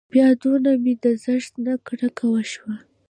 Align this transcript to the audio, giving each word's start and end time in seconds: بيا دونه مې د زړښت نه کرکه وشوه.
بيا 0.13 0.27
دونه 0.41 0.71
مې 0.83 0.93
د 1.03 1.05
زړښت 1.23 1.53
نه 1.65 1.73
کرکه 1.85 2.25
وشوه. 2.33 2.73